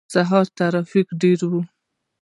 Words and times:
سهار 0.13 0.45
ترافیک 0.57 1.07
ډیر 1.21 1.39
وی 1.51 1.61